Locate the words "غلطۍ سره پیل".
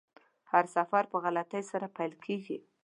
1.23-2.13